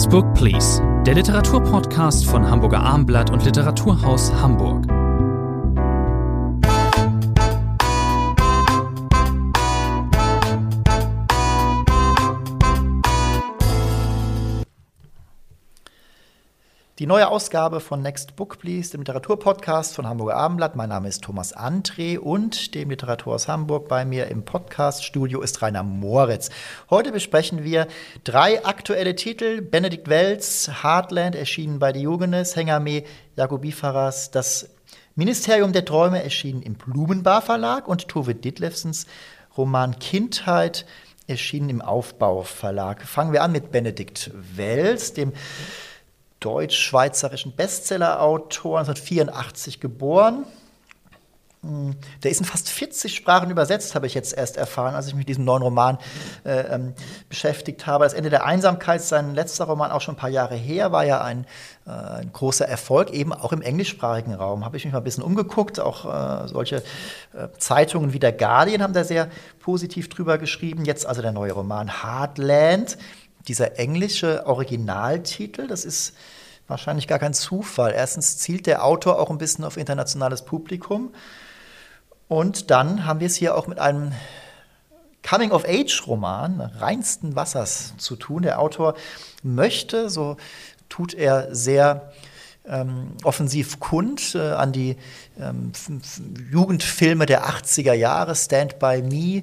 [0.00, 4.89] Next Book Please, der Literaturpodcast von Hamburger Armblatt und Literaturhaus Hamburg.
[17.00, 20.76] Die neue Ausgabe von Next Book Please, dem Literaturpodcast von Hamburger Abendblatt.
[20.76, 25.82] Mein Name ist Thomas André und dem Literaturhaus Hamburg bei mir im Podcaststudio ist Rainer
[25.82, 26.50] Moritz.
[26.90, 27.86] Heute besprechen wir
[28.24, 29.62] drei aktuelle Titel.
[29.62, 33.04] Benedikt Welz, Heartland, erschienen bei Diogenes, Hengame,
[33.34, 34.68] Jakobifaras, das
[35.14, 39.06] Ministerium der Träume, erschienen im Blumenbar Verlag und Tove Ditlevsens
[39.56, 40.84] Roman Kindheit,
[41.26, 43.00] erschienen im Aufbau Verlag.
[43.06, 45.32] Fangen wir an mit Benedikt Welz, dem
[46.40, 50.44] deutsch-schweizerischen Bestsellerautor, 1984 geboren.
[51.62, 55.12] Hm, der ist in fast 40 Sprachen übersetzt, habe ich jetzt erst erfahren, als ich
[55.12, 55.98] mich mit diesem neuen Roman
[56.46, 56.94] äh, ähm,
[57.28, 58.04] beschäftigt habe.
[58.04, 61.20] Das Ende der Einsamkeit, sein letzter Roman, auch schon ein paar Jahre her, war ja
[61.20, 61.44] ein,
[61.86, 64.64] äh, ein großer Erfolg, eben auch im englischsprachigen Raum.
[64.64, 65.80] Habe ich mich mal ein bisschen umgeguckt.
[65.80, 66.06] Auch
[66.44, 70.86] äh, solche äh, Zeitungen wie der Guardian haben da sehr positiv drüber geschrieben.
[70.86, 72.96] Jetzt also der neue Roman Heartland
[73.48, 76.14] dieser englische Originaltitel, das ist
[76.68, 77.92] wahrscheinlich gar kein Zufall.
[77.92, 81.12] Erstens zielt der Autor auch ein bisschen auf internationales Publikum.
[82.28, 84.12] Und dann haben wir es hier auch mit einem
[85.28, 88.42] Coming-of-Age-Roman reinsten Wassers zu tun.
[88.42, 88.94] Der Autor
[89.42, 90.36] möchte, so
[90.88, 92.12] tut er sehr
[92.70, 94.96] ähm, offensiv kund äh, an die
[95.38, 95.72] ähm,
[96.50, 99.42] Jugendfilme der 80er Jahre, Stand by Me.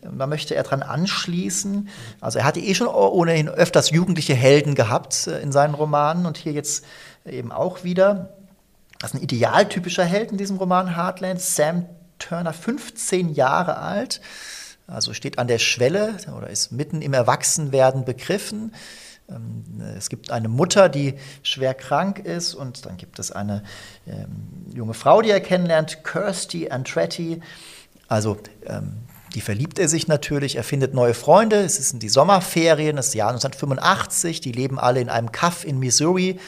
[0.00, 1.88] Da möchte er dran anschließen.
[2.20, 6.38] Also er hatte eh schon ohnehin öfters jugendliche Helden gehabt äh, in seinen Romanen und
[6.38, 6.84] hier jetzt
[7.26, 8.34] eben auch wieder.
[9.00, 11.86] Das ist ein idealtypischer Held in diesem Roman Heartland, Sam
[12.18, 14.20] Turner, 15 Jahre alt,
[14.88, 18.78] also steht an der Schwelle oder ist mitten im Erwachsenwerden begriffen ähm,
[19.96, 23.62] es gibt eine Mutter, die schwer krank ist und dann gibt es eine
[24.06, 27.40] ähm, junge Frau, die er kennenlernt, Kirsty Andretti.
[28.08, 28.98] Also ähm,
[29.34, 31.56] die verliebt er sich natürlich, er findet neue Freunde.
[31.56, 36.40] Es sind die Sommerferien, das Jahr 1985, die leben alle in einem Kaff in Missouri.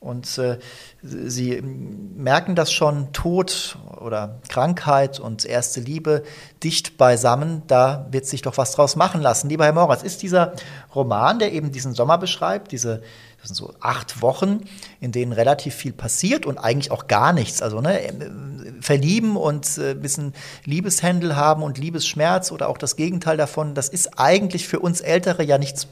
[0.00, 0.58] Und äh,
[1.02, 6.22] sie merken das schon, Tod oder Krankheit und erste Liebe
[6.62, 9.48] dicht beisammen, da wird sich doch was draus machen lassen.
[9.48, 10.52] Lieber Herr Moritz, ist dieser
[10.94, 13.02] Roman, der eben diesen Sommer beschreibt, diese
[13.40, 14.64] das sind so acht Wochen,
[15.00, 17.62] in denen relativ viel passiert und eigentlich auch gar nichts.
[17.62, 18.00] Also ne,
[18.80, 24.18] verlieben und äh, bisschen Liebeshändel haben und Liebesschmerz oder auch das Gegenteil davon, das ist
[24.18, 25.86] eigentlich für uns Ältere ja nichts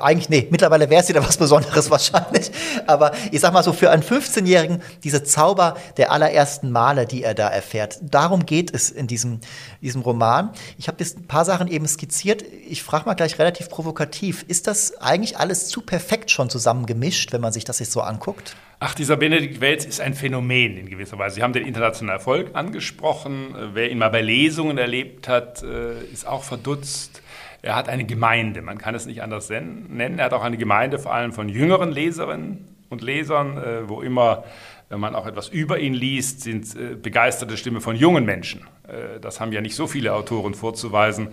[0.00, 2.50] eigentlich, nee, mittlerweile wäre es wieder was Besonderes wahrscheinlich.
[2.86, 7.34] Aber ich sag mal so, für einen 15-Jährigen, diese Zauber der allerersten Male, die er
[7.34, 9.40] da erfährt, darum geht es in diesem,
[9.80, 10.50] diesem Roman.
[10.78, 12.44] Ich habe jetzt ein paar Sachen eben skizziert.
[12.68, 14.44] Ich frage mal gleich relativ provokativ.
[14.46, 18.54] Ist das eigentlich alles zu perfekt schon zusammengemischt, wenn man sich das jetzt so anguckt?
[18.78, 21.36] Ach, dieser Benedikt Welz ist ein Phänomen in gewisser Weise.
[21.36, 23.54] Sie haben den internationalen Erfolg angesprochen.
[23.74, 27.21] Wer ihn mal bei Lesungen erlebt hat, äh, ist auch verdutzt
[27.62, 30.18] er hat eine Gemeinde, man kann es nicht anders nennen.
[30.18, 34.44] Er hat auch eine Gemeinde vor allem von jüngeren Leserinnen und Lesern, äh, wo immer,
[34.90, 38.66] man auch etwas über ihn liest, sind äh, begeisterte Stimme von jungen Menschen.
[38.86, 41.28] Äh, das haben ja nicht so viele Autoren vorzuweisen.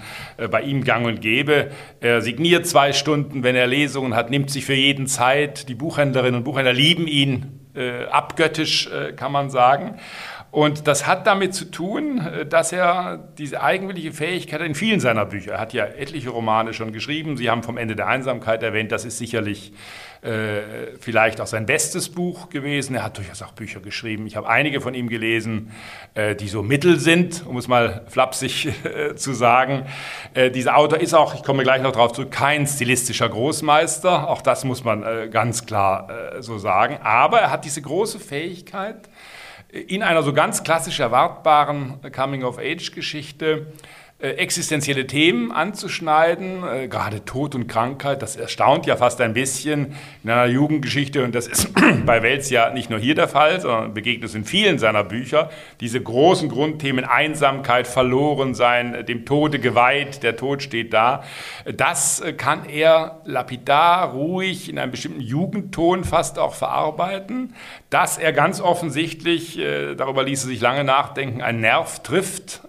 [0.52, 1.72] Bei ihm gang und gäbe.
[2.00, 5.68] Er signiert zwei Stunden, wenn er Lesungen hat, nimmt sich für jeden Zeit.
[5.68, 7.60] Die Buchhändlerinnen und Buchhändler lieben ihn
[8.12, 10.00] abgöttisch, kann man sagen.
[10.52, 15.26] Und das hat damit zu tun, äh, dass er diese eigenwillige Fähigkeit in vielen seiner
[15.26, 18.92] Bücher, er hat ja etliche Romane schon geschrieben, Sie haben vom Ende der Einsamkeit erwähnt,
[18.92, 19.74] das ist sicherlich
[20.22, 22.94] äh, vielleicht auch sein bestes Buch gewesen.
[22.96, 24.28] Er hat durchaus auch Bücher geschrieben.
[24.28, 25.72] Ich habe einige von ihm gelesen,
[26.14, 29.86] äh, die so mittel sind, um es mal flapsig äh, zu sagen.
[30.34, 34.28] Äh, dieser Autor ist auch, ich komme gleich noch darauf zurück, kein stilistischer Großmeister.
[34.28, 36.10] Auch das muss man äh, ganz klar
[36.40, 37.00] so sagen.
[37.02, 39.08] Aber er hat diese große Fähigkeit,
[39.72, 43.68] in einer so ganz klassisch erwartbaren Coming-of-Age-Geschichte
[44.22, 49.96] äh, existenzielle Themen anzuschneiden, äh, gerade Tod und Krankheit, das erstaunt ja fast ein bisschen
[50.26, 51.24] in einer Jugendgeschichte.
[51.24, 51.72] Und das ist
[52.06, 55.50] bei Welz ja nicht nur hier der Fall, sondern begegnet es in vielen seiner Bücher,
[55.80, 61.24] diese großen Grundthemen Einsamkeit, Verlorensein, dem Tode geweiht, der Tod steht da,
[61.74, 67.56] das äh, kann er lapidar, ruhig, in einem bestimmten Jugendton fast auch verarbeiten,
[67.90, 69.60] dass er ganz offensichtlich,
[69.98, 72.62] darüber ließe sich lange nachdenken, einen Nerv trifft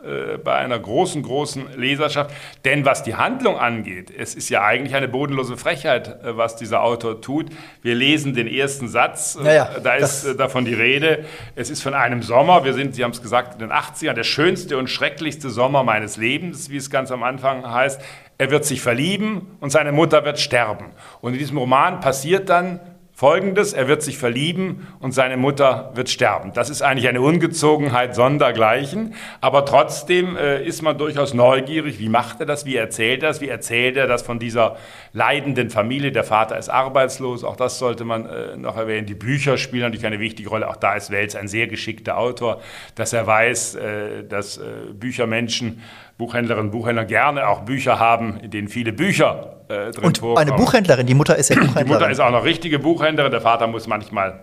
[0.44, 2.34] bei einer großen, großen Leserschaft.
[2.64, 6.82] Denn was die Handlung angeht, es ist ja eigentlich eine bodenlose Frechheit, äh, was dieser
[6.82, 7.50] Autor tut.
[7.82, 11.24] Wir lesen den ersten Satz, äh, ja, da ist äh, davon die Rede.
[11.54, 14.24] Es ist von einem Sommer, wir sind, Sie haben es gesagt, in den 80ern, der
[14.24, 18.00] schönste und schrecklichste Sommer meines Lebens, wie es ganz am Anfang heißt.
[18.38, 20.86] er wird sich verlieben und seine Mutter wird sterben.
[21.20, 22.80] Und in diesem Roman passiert dann
[23.20, 26.54] Folgendes, er wird sich verlieben und seine Mutter wird sterben.
[26.54, 29.12] Das ist eigentlich eine Ungezogenheit sondergleichen,
[29.42, 33.42] aber trotzdem äh, ist man durchaus neugierig, wie macht er das, wie erzählt er das,
[33.42, 34.78] wie erzählt er das von dieser
[35.12, 39.06] leidenden Familie, der Vater ist arbeitslos, auch das sollte man äh, noch erwähnen.
[39.06, 42.62] Die Bücher spielen natürlich eine wichtige Rolle, auch da ist Welz ein sehr geschickter Autor,
[42.94, 44.62] dass er weiß, äh, dass äh,
[44.94, 45.82] Büchermenschen
[46.20, 50.48] Buchhändlerinnen und Buchhändler gerne auch Bücher haben, in denen viele Bücher äh, drin und vorkommen.
[50.48, 51.86] eine Buchhändlerin, die Mutter ist ja Buchhändlerin.
[51.86, 54.38] Die Mutter ist auch noch richtige Buchhändlerin, der Vater muss manchmal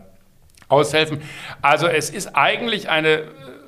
[0.70, 1.22] aushelfen.
[1.62, 3.26] Also es ist eigentlich eine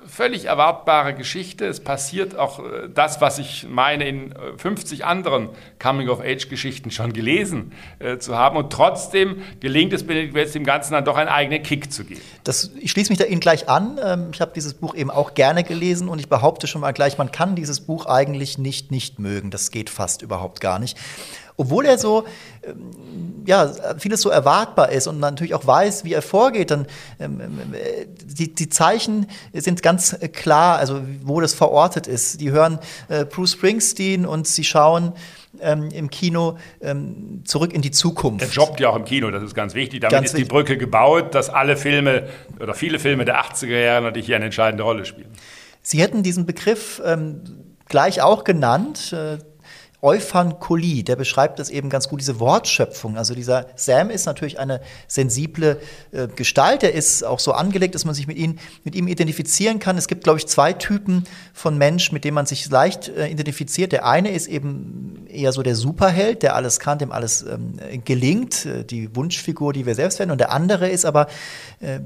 [0.09, 1.65] völlig erwartbare Geschichte.
[1.65, 5.49] Es passiert auch äh, das, was ich meine, in 50 äh, anderen
[5.81, 8.57] Coming-of-Age-Geschichten schon gelesen äh, zu haben.
[8.57, 12.21] Und trotzdem gelingt es Benedikt Wells dem Ganzen dann doch einen eigenen Kick zu geben.
[12.43, 13.99] Das, ich schließe mich da Ihnen gleich an.
[14.03, 17.17] Ähm, ich habe dieses Buch eben auch gerne gelesen und ich behaupte schon mal gleich,
[17.17, 19.51] man kann dieses Buch eigentlich nicht nicht mögen.
[19.51, 20.97] Das geht fast überhaupt gar nicht
[21.59, 22.23] obwohl er so,
[22.63, 26.87] ähm, ja, vieles so erwartbar ist und man natürlich auch weiß, wie er vorgeht, dann
[27.19, 27.73] ähm, ähm,
[28.23, 32.39] die, die Zeichen sind ganz klar, also wo das verortet ist.
[32.39, 32.79] Die hören
[33.09, 35.11] äh, Bruce Springsteen und sie schauen
[35.59, 38.41] ähm, im Kino ähm, zurück in die Zukunft.
[38.41, 39.99] Er jobbt ja auch im Kino, das ist ganz wichtig.
[39.99, 42.29] Damit ganz ist die Brücke gebaut, dass alle Filme
[42.61, 45.29] oder viele Filme der 80er Jahre natürlich hier eine entscheidende Rolle spielen.
[45.81, 47.41] Sie hätten diesen Begriff ähm,
[47.89, 49.11] gleich auch genannt.
[49.11, 49.39] Äh,
[50.01, 53.17] Euphankolie, der beschreibt das eben ganz gut, diese Wortschöpfung.
[53.17, 55.81] Also dieser Sam ist natürlich eine sensible
[56.11, 56.83] äh, Gestalt.
[56.83, 59.97] Er ist auch so angelegt, dass man sich mit ihm, mit ihm identifizieren kann.
[59.97, 63.91] Es gibt, glaube ich, zwei Typen von Mensch, mit denen man sich leicht äh, identifiziert.
[63.91, 67.73] Der eine ist eben eher so der Superheld, der alles kann, dem alles ähm,
[68.05, 70.31] gelingt, äh, die Wunschfigur, die wir selbst werden.
[70.31, 71.27] Und der andere ist aber,
[71.81, 71.99] äh,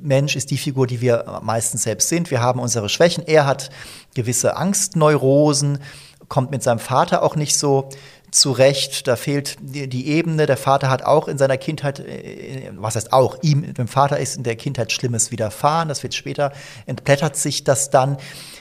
[0.00, 2.30] Mensch ist die Figur, die wir meistens selbst sind.
[2.30, 3.24] Wir haben unsere Schwächen.
[3.26, 3.70] Er hat
[4.14, 5.80] gewisse Angstneurosen
[6.28, 7.88] kommt mit seinem Vater auch nicht so
[8.30, 9.06] zurecht.
[9.06, 10.46] Da fehlt die, die, Ebene.
[10.46, 14.36] Der Vater hat auch in seiner Kindheit, äh, was heißt auch, ihm, dem Vater ist
[14.36, 15.88] in der Kindheit Schlimmes widerfahren.
[15.88, 16.52] Das wird später,
[16.86, 18.18] entblättert sich das dann.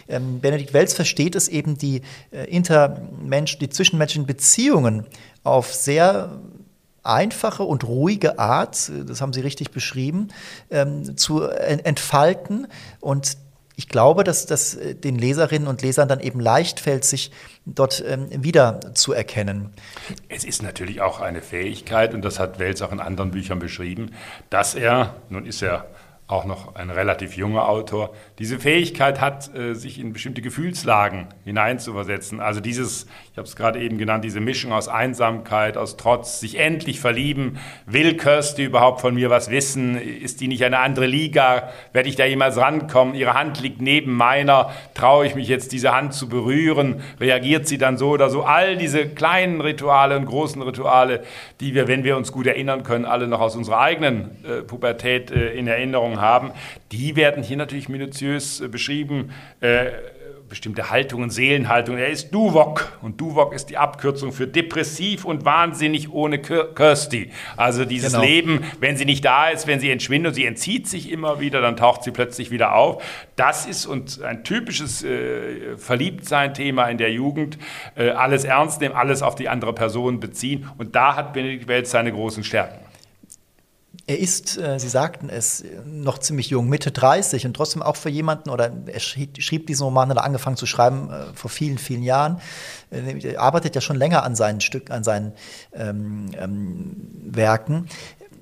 [0.08, 2.02] Ähm, Benedikt Welz versteht es eben, die
[2.32, 5.06] äh, Intermensch, die zwischenmenschlichen Beziehungen
[5.44, 6.40] auf sehr
[7.04, 10.30] einfache und ruhige Art, äh, das haben Sie richtig beschrieben,
[10.70, 12.68] ähm, zu entfalten
[13.00, 13.38] und
[13.76, 17.32] ich glaube, dass das äh, den Leserinnen und Lesern dann eben leicht fällt, sich
[17.66, 19.72] dort ähm, wieder zu erkennen.
[20.30, 24.12] Es ist natürlich auch eine Fähigkeit, und das hat Wells auch in anderen Büchern beschrieben,
[24.50, 25.88] dass er, nun ist er
[26.28, 32.40] auch noch ein relativ junger Autor, diese Fähigkeit hat, äh, sich in bestimmte Gefühlslagen hineinzuversetzen.
[32.40, 36.58] Also dieses, ich habe es gerade eben genannt, diese Mischung aus Einsamkeit, aus Trotz, sich
[36.58, 37.60] endlich verlieben.
[37.86, 40.02] Will Kirsty überhaupt von mir was wissen?
[40.02, 41.70] Ist die nicht eine andere Liga?
[41.94, 43.14] Werde ich da jemals rankommen?
[43.14, 44.72] Ihre Hand liegt neben meiner.
[44.96, 47.02] Traue ich mich jetzt, diese Hand zu berühren?
[47.20, 48.42] Reagiert sie dann so oder so?
[48.42, 51.22] All diese kleinen Rituale und großen Rituale,
[51.60, 55.30] die wir, wenn wir uns gut erinnern können, alle noch aus unserer eigenen äh, Pubertät
[55.30, 56.52] äh, in Erinnerung Erfahrungen haben,
[56.92, 59.32] die werden hier natürlich minutiös äh, beschrieben.
[59.60, 59.92] Äh,
[60.48, 62.00] bestimmte Haltungen, Seelenhaltungen.
[62.00, 67.32] Er ist Duwok und Duwok ist die Abkürzung für depressiv und wahnsinnig ohne Kirsty.
[67.58, 68.24] Also dieses genau.
[68.24, 71.62] Leben, wenn sie nicht da ist, wenn sie entschwindet und sie entzieht sich immer wieder,
[71.62, 73.04] dann taucht sie plötzlich wieder auf.
[73.36, 77.58] Das ist und ein typisches äh, Verliebtsein-Thema in der Jugend.
[77.96, 81.90] Äh, alles ernst nehmen, alles auf die andere Person beziehen und da hat Benedikt Welz
[81.90, 82.85] seine großen Stärken.
[84.08, 88.10] Er ist, äh, Sie sagten es, noch ziemlich jung, Mitte 30 und trotzdem auch für
[88.10, 92.04] jemanden, oder er schrieb, diesen Roman, hat er angefangen zu schreiben äh, vor vielen, vielen
[92.04, 92.40] Jahren.
[92.92, 95.34] Äh, er arbeitet ja schon länger an seinen Stück, an seinen
[95.74, 96.96] ähm, ähm,
[97.26, 97.88] Werken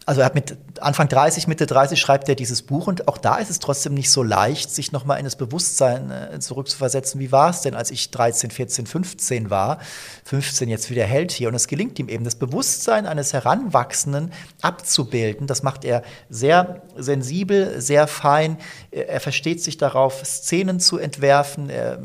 [0.06, 3.38] also er hat mit Anfang 30, Mitte 30 schreibt er dieses Buch und auch da
[3.38, 7.22] ist es trotzdem nicht so leicht, sich nochmal in das Bewusstsein äh, zurückzuversetzen.
[7.22, 9.80] Wie war es denn, als ich 13, 14, 15 war?
[10.26, 14.32] 15 jetzt wieder hält hier und es gelingt ihm eben, das Bewusstsein eines Heranwachsenden
[14.62, 15.48] abzubilden.
[15.48, 18.58] Das macht er sehr sensibel, sehr fein.
[18.92, 21.70] Er versteht sich darauf, Szenen zu entwerfen.
[21.70, 22.00] Er,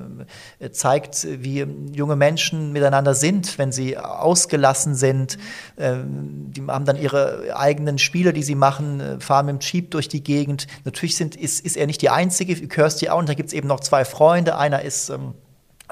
[0.60, 5.38] er zeigt, wie junge Menschen miteinander sind, wenn sie ausgelassen sind.
[5.78, 9.60] Ähm, die haben dann ihre eigenen eigenen Spiele, die sie machen, äh, fahren mit dem
[9.60, 10.66] Jeep durch die Gegend.
[10.84, 13.68] Natürlich sind, ist, ist er nicht die Einzige, Kirsty auch, und da gibt es eben
[13.68, 14.56] noch zwei Freunde.
[14.58, 15.34] Einer ist ähm,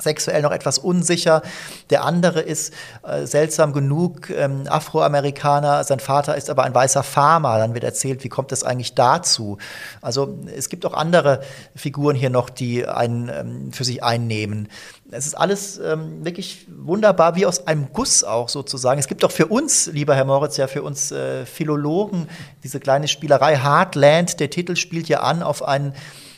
[0.00, 1.43] sexuell noch etwas unsicher.
[1.91, 2.73] Der andere ist
[3.03, 5.85] äh, seltsam genug ähm, Afroamerikaner.
[5.85, 7.59] Sein Vater ist aber ein weißer Farmer.
[7.59, 9.59] Dann wird erzählt, wie kommt es eigentlich dazu?
[10.03, 11.41] Also es gibt auch andere
[11.75, 14.69] Figuren hier noch, die einen ähm, für sich einnehmen.
[15.11, 18.99] Es ist alles ähm, wirklich wunderbar, wie aus einem Guss auch sozusagen.
[18.99, 22.29] Es gibt auch für uns, lieber Herr Moritz, ja für uns äh, Philologen,
[22.65, 24.41] diese kleine Spielerei Heartland.
[24.41, 25.95] Der Titel spielt ja an auf einen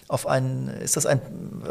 [0.09, 1.21] auf ein, ist das ein,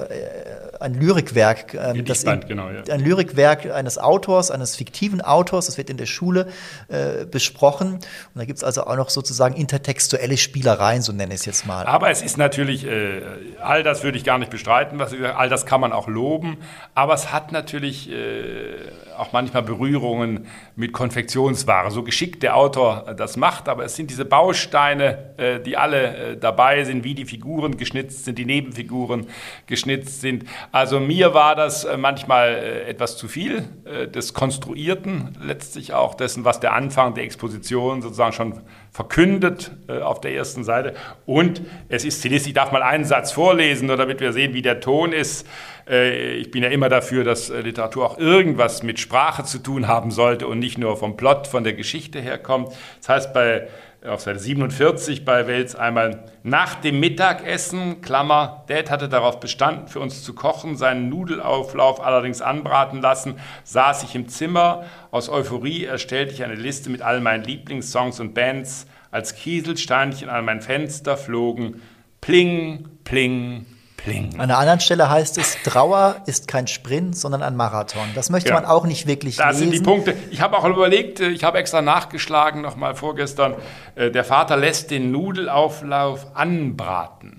[0.10, 1.74] äh, ein Lyrik,werk.
[1.74, 2.84] Ähm, das in, genau, ja.
[2.92, 5.68] Ein Lyrikwerk eines Autors, eines fiktiven Autors.
[5.68, 6.48] Das wird in der Schule
[6.88, 7.94] äh, besprochen.
[7.96, 8.04] Und
[8.36, 11.86] da gibt es also auch noch sozusagen intertextuelle Spielereien, so nenne ich es jetzt mal.
[11.86, 13.22] Aber es ist natürlich, äh,
[13.62, 16.58] all das würde ich gar nicht bestreiten, was ich all das kann man auch loben.
[16.96, 18.76] Aber es hat natürlich äh,
[19.18, 21.92] auch manchmal Berührungen mit Konfektionsware.
[21.92, 26.38] So geschickt der Autor das macht, aber es sind diese Bausteine, äh, die alle äh,
[26.38, 29.28] dabei sind, wie die Figuren geschnitzt sind, die Nebenfiguren
[29.66, 30.46] geschnitzt sind.
[30.72, 33.68] Also mir war das äh, manchmal etwas zu viel
[34.14, 40.34] des Konstruierten, letztlich auch dessen, was der Anfang der Exposition sozusagen schon verkündet auf der
[40.34, 40.94] ersten Seite.
[41.26, 44.62] Und es ist stilistisch, ich darf mal einen Satz vorlesen, nur damit wir sehen, wie
[44.62, 45.48] der Ton ist.
[45.90, 49.88] Äh, ich bin ja immer dafür, dass äh, Literatur auch irgendwas mit Sprache zu tun
[49.88, 52.70] haben sollte und nicht nur vom Plot, von der Geschichte herkommt.
[53.00, 53.68] Das heißt bei
[54.06, 60.00] auf Seite 47 bei Wels einmal nach dem Mittagessen, Klammer, Dad hatte darauf bestanden, für
[60.00, 64.86] uns zu kochen, seinen Nudelauflauf allerdings anbraten lassen, saß ich im Zimmer.
[65.12, 68.86] Aus Euphorie erstellte ich eine Liste mit all meinen Lieblingssongs und Bands.
[69.10, 71.82] Als Kieselsteinchen an mein Fenster flogen,
[72.22, 73.66] pling, pling,
[74.08, 74.34] Pling.
[74.36, 78.08] An einer anderen Stelle heißt es, Trauer ist kein Sprint, sondern ein Marathon.
[78.16, 78.56] Das möchte ja.
[78.56, 79.60] man auch nicht wirklich das lesen.
[79.60, 80.16] Das sind die Punkte.
[80.32, 83.56] Ich habe auch überlegt, äh, ich habe extra nachgeschlagen, noch mal vorgestern,
[83.96, 87.37] äh, der Vater lässt den Nudelauflauf anbraten.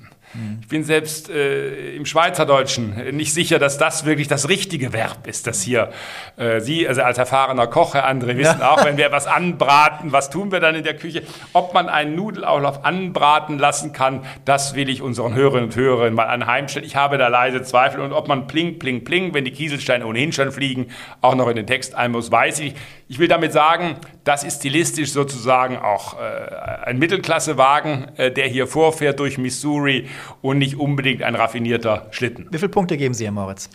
[0.60, 5.46] Ich bin selbst äh, im Schweizerdeutschen nicht sicher, dass das wirklich das richtige Verb ist,
[5.46, 5.90] das hier
[6.36, 8.70] äh, Sie, also als erfahrener Koch, Herr André, wissen ja.
[8.70, 11.22] auch, wenn wir etwas anbraten, was tun wir dann in der Küche?
[11.52, 16.26] Ob man einen Nudelauflauf anbraten lassen kann, das will ich unseren Hörerinnen und Hörern mal
[16.26, 16.86] anheimstellen.
[16.86, 20.32] Ich habe da leise Zweifel und ob man pling, pling, pling, wenn die Kieselsteine ohnehin
[20.32, 20.88] schon fliegen,
[21.20, 22.74] auch noch in den Text ein muss, weiß ich.
[23.08, 28.66] Ich will damit sagen, das ist stilistisch sozusagen auch äh, ein Mittelklassewagen, äh, der hier
[28.66, 30.06] vorfährt durch Missouri
[30.42, 32.46] und nicht unbedingt ein raffinierter Schlitten.
[32.50, 33.68] Wie viele Punkte geben Sie, Herr Moritz?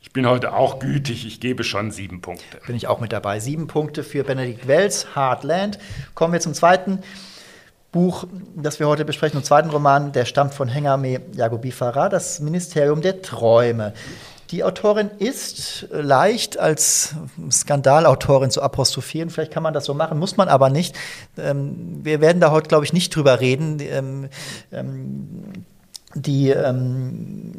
[0.00, 2.58] Ich bin heute auch gütig, ich gebe schon sieben Punkte.
[2.66, 3.38] Bin ich auch mit dabei.
[3.38, 5.78] Sieben Punkte für Benedikt Wells, Heartland.
[6.14, 6.98] Kommen wir zum zweiten
[7.92, 12.40] Buch, das wir heute besprechen, zum zweiten Roman, der stammt von Hengame Jagobi Farah, das
[12.40, 13.92] Ministerium der Träume.
[14.52, 17.14] Die Autorin ist leicht als
[17.50, 19.30] Skandalautorin zu apostrophieren.
[19.30, 20.94] Vielleicht kann man das so machen, muss man aber nicht.
[21.38, 24.28] Ähm, wir werden da heute, glaube ich, nicht drüber reden.
[26.14, 27.52] Die ähm,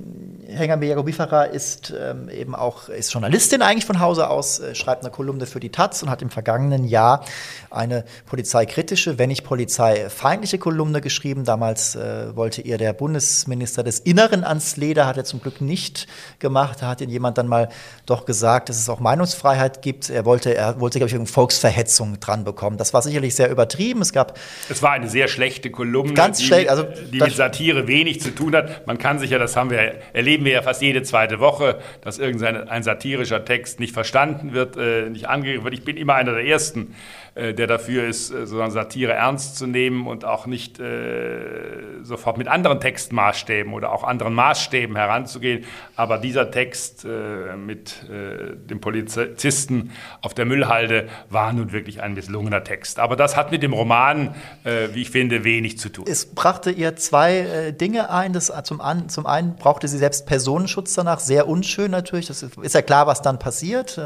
[0.47, 5.11] Hengame Jagobifara ist ähm, eben auch ist Journalistin eigentlich von Hause aus, äh, schreibt eine
[5.11, 7.25] Kolumne für die Taz und hat im vergangenen Jahr
[7.69, 11.43] eine polizeikritische, wenn nicht polizeifeindliche Kolumne geschrieben.
[11.43, 16.07] Damals äh, wollte ihr der Bundesminister des Inneren ans Leder, hat er zum Glück nicht
[16.39, 16.81] gemacht.
[16.81, 17.69] Da hat ihn jemand dann mal
[18.05, 20.09] doch gesagt, dass es auch Meinungsfreiheit gibt.
[20.09, 22.77] Er wollte, er wollte, glaube ich, Volksverhetzung dran bekommen.
[22.77, 24.01] Das war sicherlich sehr übertrieben.
[24.01, 24.37] Es gab.
[24.69, 28.42] Es war eine sehr schlechte Kolumne, ganz schlecht, also, die mit Satire wenig zu tun
[28.51, 28.85] hat.
[28.85, 32.19] Man kann sich ja, das haben wir, erleben wir ja fast jede zweite Woche, dass
[32.19, 35.73] irgendein ein satirischer Text nicht verstanden wird, äh, nicht angegriffen wird.
[35.73, 36.95] Ich bin immer einer der Ersten,
[37.35, 42.37] äh, der dafür ist, äh, sozusagen Satire ernst zu nehmen und auch nicht äh, sofort
[42.37, 45.65] mit anderen Textmaßstäben oder auch anderen Maßstäben heranzugehen.
[45.95, 52.13] Aber dieser Text äh, mit äh, dem Polizisten auf der Müllhalde war nun wirklich ein
[52.13, 52.99] misslungener Text.
[52.99, 56.05] Aber das hat mit dem Roman, wie ich finde, wenig zu tun.
[56.07, 58.33] Es brachte ihr zwei Dinge ein.
[58.33, 62.27] Das, zum, an, zum einen brauchte sie selbst Personenschutz danach, sehr unschön natürlich.
[62.27, 63.99] Das ist ja klar, was dann passiert.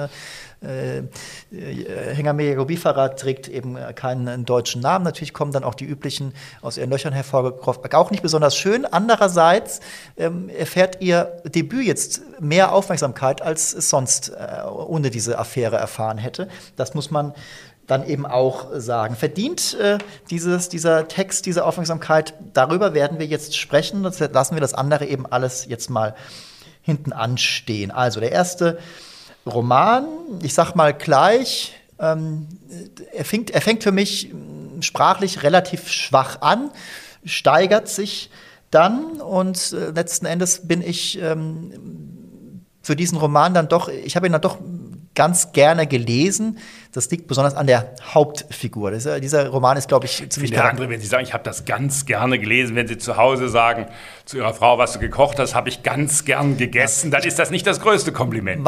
[0.64, 1.06] Äh, äh,
[2.14, 5.06] Hengame Robifara trägt eben keinen deutschen Namen.
[5.06, 7.94] Natürlich kommen dann auch die üblichen aus ihren Löchern hervorgekrochen.
[7.94, 8.86] Auch nicht besonders schön.
[8.86, 9.80] Andererseits
[10.18, 16.18] ähm, erfährt ihr Debüt jetzt mehr Aufmerksamkeit, als es sonst äh, ohne diese Affäre erfahren
[16.18, 16.48] hätte.
[16.76, 17.34] Das muss man
[17.88, 19.16] dann eben auch sagen.
[19.16, 19.98] Verdient äh,
[20.30, 22.34] dieses, dieser Text, diese Aufmerksamkeit?
[22.54, 24.04] Darüber werden wir jetzt sprechen.
[24.04, 26.14] Das lassen wir das andere eben alles jetzt mal
[26.82, 27.92] hinten anstehen.
[27.92, 28.78] Also der erste
[29.48, 30.06] Roman,
[30.42, 32.48] ich sag mal gleich, ähm,
[33.14, 34.34] er, fängt, er fängt für mich
[34.82, 36.70] sprachlich relativ schwach an,
[37.26, 38.30] steigert sich
[38.72, 44.28] dann und äh, letzten Endes bin ich ähm, für diesen Roman dann doch, ich habe
[44.28, 44.58] ihn dann doch
[45.16, 46.60] ganz gerne gelesen.
[46.98, 48.90] Das liegt besonders an der Hauptfigur.
[48.90, 50.50] Das, dieser Roman ist, glaube ich, ziemlich.
[50.50, 53.50] Der andere, wenn Sie sagen, ich habe das ganz gerne gelesen, wenn Sie zu Hause
[53.50, 53.86] sagen
[54.26, 57.52] zu Ihrer Frau, was du gekocht hast, habe ich ganz gern gegessen, dann ist das
[57.52, 58.68] nicht das größte Kompliment.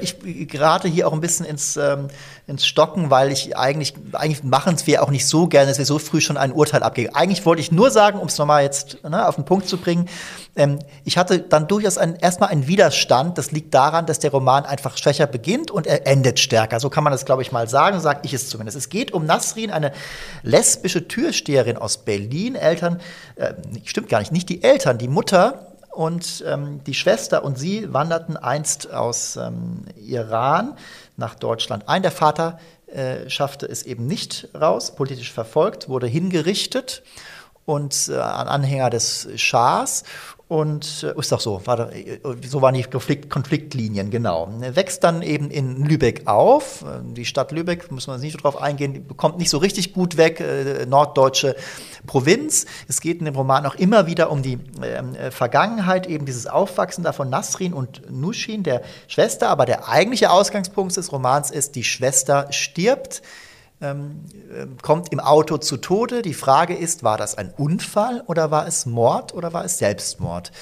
[0.00, 2.06] Ich gerate hier auch ein bisschen ins, ähm,
[2.46, 5.84] ins Stocken, weil ich eigentlich, eigentlich machen es wir auch nicht so gerne, dass wir
[5.84, 7.12] so früh schon ein Urteil abgeben.
[7.14, 10.08] Eigentlich wollte ich nur sagen, um es nochmal jetzt ne, auf den Punkt zu bringen,
[10.56, 13.38] ähm, ich hatte dann durchaus ein, erstmal einen Widerstand.
[13.38, 16.80] Das liegt daran, dass der Roman einfach schwächer beginnt und er endet stärker.
[16.80, 18.76] So kann man das, glaube ich, mal sagen, sage ich es zumindest.
[18.76, 19.92] Es geht um Nasrin, eine
[20.42, 22.54] lesbische Türsteherin aus Berlin.
[22.54, 23.00] Eltern,
[23.36, 23.54] äh,
[23.84, 28.36] stimmt gar nicht, nicht die Eltern, die Mutter Und ähm, die Schwester und sie wanderten
[28.36, 30.76] einst aus ähm, Iran
[31.16, 32.02] nach Deutschland ein.
[32.02, 37.02] Der Vater äh, schaffte es eben nicht raus, politisch verfolgt, wurde hingerichtet
[37.64, 40.02] und äh, ein Anhänger des Schahs
[40.54, 44.48] und äh, ist doch so, war, äh, so waren die Konflikt, Konfliktlinien, genau.
[44.60, 46.84] Wächst dann eben in Lübeck auf.
[47.02, 50.86] Die Stadt Lübeck, muss man nicht drauf eingehen, bekommt nicht so richtig gut weg, äh,
[50.86, 51.56] norddeutsche
[52.06, 52.66] Provinz.
[52.86, 57.02] Es geht in dem Roman auch immer wieder um die äh, Vergangenheit, eben dieses Aufwachsen
[57.02, 59.48] da von Nasrin und Nushin, der Schwester.
[59.48, 63.22] Aber der eigentliche Ausgangspunkt des Romans ist, die Schwester stirbt
[63.80, 66.22] ähm, ähm, kommt im Auto zu Tode.
[66.22, 70.52] Die Frage ist, war das ein Unfall oder war es Mord oder war es Selbstmord?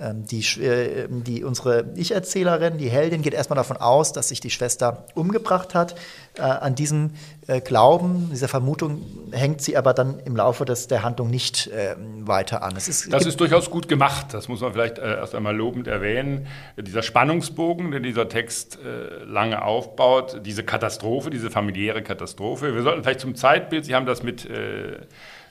[0.00, 4.50] Ähm, die, äh, die, unsere Ich-Erzählerin, die Heldin, geht erstmal davon aus, dass sich die
[4.50, 5.96] Schwester umgebracht hat.
[6.36, 7.14] Äh, an diesem
[7.48, 11.96] äh, Glauben, dieser Vermutung hängt sie aber dann im Laufe des, der Handlung nicht äh,
[12.20, 12.76] weiter an.
[12.76, 16.46] Ist, das ist durchaus gut gemacht, das muss man vielleicht erst einmal lobend erwähnen.
[16.76, 18.78] Dieser Spannungsbogen, den dieser Text
[19.26, 22.74] lange aufbaut, diese Katastrophe, diese familiäre Katastrophe.
[22.74, 24.48] Wir sollten vielleicht zum Zeitbild, Sie haben das mit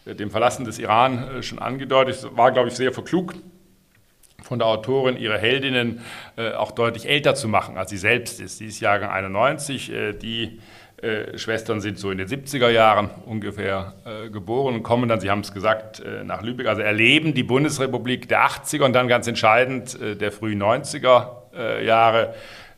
[0.06, 3.34] dem Verlassen des Iran schon angedeutet, war, glaube ich, sehr verklug
[4.48, 6.00] von der Autorin, ihre Heldinnen
[6.38, 8.58] äh, auch deutlich älter zu machen, als sie selbst ist.
[8.58, 10.60] Sie ist Jahrgang 91, äh, die
[11.01, 15.30] äh, Schwestern sind so in den 70er Jahren ungefähr äh, geboren und kommen dann, Sie
[15.30, 19.27] haben es gesagt, äh, nach Lübeck, also erleben die Bundesrepublik der 80er und dann ganz
[19.27, 21.34] entscheidend äh, der frühen 90er
[21.84, 22.36] Jahre.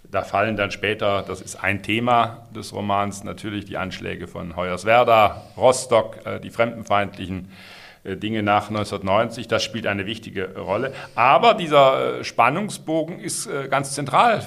[0.10, 5.44] Da fallen dann später, das ist ein Thema des Romans, natürlich die Anschläge von Hoyerswerda,
[5.58, 10.94] Rostock, die fremdenfeindlichen äh, Dinge nach 1990, das spielt eine wichtige Rolle.
[11.16, 14.42] Aber dieser äh, Spannungsbogen ist äh, ganz zentral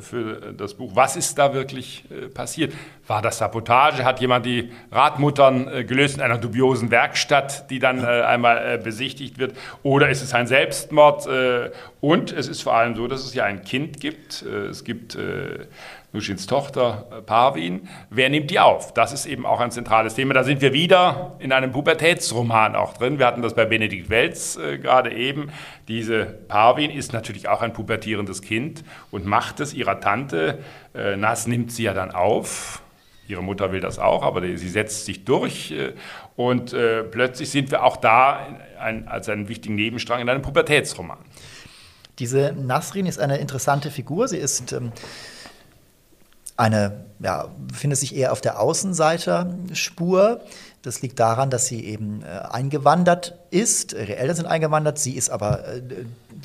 [0.00, 0.92] für das Buch.
[0.94, 2.04] Was ist da wirklich
[2.34, 2.72] passiert?
[3.06, 4.04] War das Sabotage?
[4.04, 9.54] Hat jemand die Radmuttern gelöst in einer dubiosen Werkstatt, die dann einmal besichtigt wird?
[9.82, 11.28] Oder ist es ein Selbstmord?
[12.00, 14.42] Und es ist vor allem so, dass es ja ein Kind gibt.
[14.42, 15.16] Es gibt
[16.12, 17.88] Nuschins Tochter äh, Parvin.
[18.10, 18.92] Wer nimmt die auf?
[18.92, 20.34] Das ist eben auch ein zentrales Thema.
[20.34, 23.18] Da sind wir wieder in einem Pubertätsroman auch drin.
[23.18, 25.50] Wir hatten das bei Benedikt Welz äh, gerade eben.
[25.88, 30.58] Diese Parvin ist natürlich auch ein pubertierendes Kind und macht es ihrer Tante.
[30.94, 32.82] Äh, Nas nimmt sie ja dann auf.
[33.28, 35.70] Ihre Mutter will das auch, aber sie setzt sich durch.
[35.70, 35.94] Äh,
[36.36, 38.58] und äh, plötzlich sind wir auch da
[39.06, 41.18] als einen wichtigen Nebenstrang in einem Pubertätsroman.
[42.18, 44.28] Diese Nasrin ist eine interessante Figur.
[44.28, 44.92] Sie ist ähm,
[46.56, 50.40] eine, ja, befindet sich eher auf der Außenseiterspur.
[50.82, 53.92] Das liegt daran, dass sie eben äh, eingewandert ist.
[53.92, 55.82] Ihre Eltern sind eingewandert, sie ist aber, äh,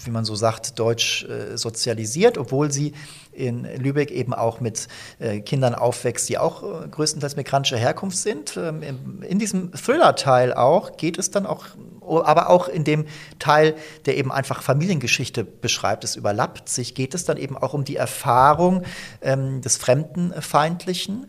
[0.04, 2.94] wie man so sagt, deutsch äh, sozialisiert, obwohl sie
[3.38, 4.88] in Lübeck eben auch mit
[5.20, 8.58] äh, Kindern aufwächst, die auch äh, größtenteils migrantischer Herkunft sind.
[8.58, 11.66] Ähm, in diesem Thriller-Teil auch geht es dann auch,
[12.02, 13.06] aber auch in dem
[13.40, 17.84] Teil, der eben einfach Familiengeschichte beschreibt, es überlappt sich, geht es dann eben auch um
[17.84, 18.84] die Erfahrung
[19.22, 21.28] ähm, des Fremdenfeindlichen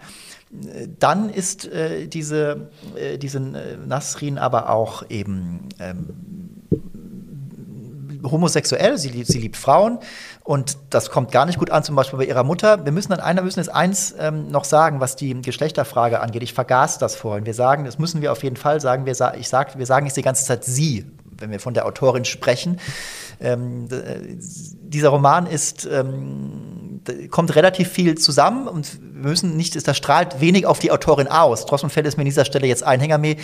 [0.99, 6.07] dann ist äh, diese, äh, diese äh, Nasrin aber auch eben ähm,
[8.25, 9.99] homosexuell, sie sie liebt Frauen
[10.49, 12.83] und das kommt gar nicht gut an, zum Beispiel bei ihrer Mutter.
[12.87, 16.43] Wir müssen an einer müssen jetzt eins ähm, noch sagen, was die Geschlechterfrage angeht.
[16.43, 17.45] Ich vergaß das vorhin.
[17.45, 19.05] Wir sagen, das müssen wir auf jeden Fall sagen.
[19.05, 21.05] Wir, ich sag, wir sagen jetzt die ganze Zeit sie,
[21.37, 22.81] wenn wir von der Autorin sprechen.
[23.41, 23.89] Ähm,
[24.89, 26.79] dieser Roman ist ähm,
[27.31, 31.67] kommt relativ viel zusammen und wir müssen nicht, das strahlt wenig auf die Autorin aus.
[31.67, 33.01] Trotzdem fällt es mir an dieser Stelle jetzt ein.
[33.01, 33.37] Hengame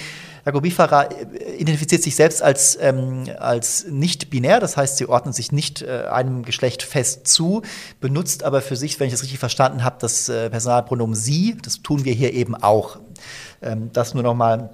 [0.44, 1.08] Dagobifara
[1.58, 6.04] identifiziert sich selbst als, ähm, als nicht binär, das heißt, sie ordnet sich nicht äh,
[6.10, 7.62] einem Geschlecht fest zu,
[8.00, 11.56] benutzt aber für sich, wenn ich das richtig verstanden habe, das äh, Personalpronomen sie.
[11.62, 12.98] Das tun wir hier eben auch.
[13.62, 14.70] Ähm, das nur noch mal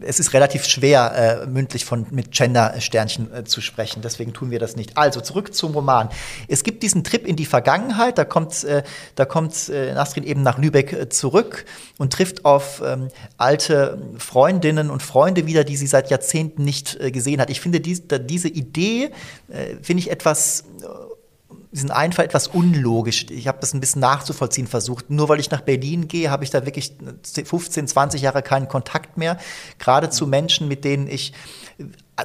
[0.00, 4.00] es ist relativ schwer, äh, mündlich von, mit Gender-Sternchen äh, zu sprechen.
[4.02, 4.96] Deswegen tun wir das nicht.
[4.96, 6.08] Also zurück zum Roman.
[6.48, 8.16] Es gibt diesen Trip in die Vergangenheit.
[8.16, 8.82] Da kommt, äh,
[9.14, 11.66] da kommt äh, Astrid eben nach Lübeck äh, zurück
[11.98, 17.10] und trifft auf ähm, alte Freundinnen und Freunde wieder, die sie seit Jahrzehnten nicht äh,
[17.10, 17.50] gesehen hat.
[17.50, 19.10] Ich finde dies, da, diese Idee,
[19.48, 20.64] äh, finde ich etwas
[21.72, 23.26] diesen Einfall etwas unlogisch.
[23.30, 25.10] Ich habe das ein bisschen nachzuvollziehen versucht.
[25.10, 26.92] Nur weil ich nach Berlin gehe, habe ich da wirklich
[27.44, 29.38] 15, 20 Jahre keinen Kontakt mehr.
[29.78, 31.32] Gerade zu Menschen, mit denen ich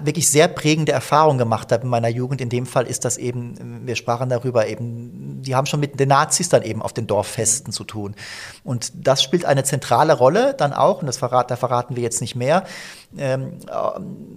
[0.01, 2.41] wirklich sehr prägende Erfahrungen gemacht habe in meiner Jugend.
[2.41, 6.09] In dem Fall ist das eben, wir sprachen darüber eben, die haben schon mit den
[6.09, 8.15] Nazis dann eben auf den Dorffesten zu tun.
[8.63, 12.19] Und das spielt eine zentrale Rolle dann auch, und das verrat, da verraten wir jetzt
[12.19, 12.65] nicht mehr,
[13.17, 13.59] ähm,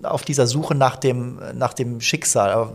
[0.05, 2.73] auf dieser Suche nach dem, nach dem Schicksal.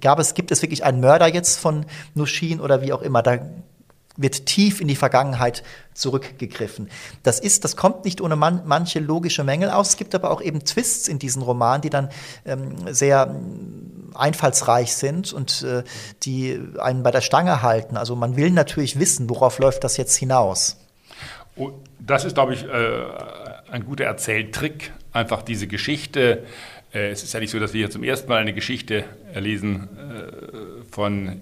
[0.00, 3.22] Gab es, gibt es wirklich einen Mörder jetzt von Nushin oder wie auch immer?
[3.22, 3.38] Da
[4.16, 6.88] wird tief in die Vergangenheit zurückgegriffen.
[7.22, 9.90] Das ist, das kommt nicht ohne man, manche logische Mängel aus.
[9.90, 12.08] Es gibt aber auch eben Twists in diesen Romanen, die dann
[12.44, 15.82] ähm, sehr ähm, einfallsreich sind und äh,
[16.22, 17.96] die einen bei der Stange halten.
[17.96, 20.76] Also man will natürlich wissen, worauf läuft das jetzt hinaus.
[21.56, 26.44] Oh, das ist, glaube ich, äh, ein guter Erzähltrick, einfach diese Geschichte.
[26.92, 29.88] Äh, es ist ja nicht so, dass wir hier zum ersten Mal eine Geschichte lesen
[29.96, 31.40] äh, von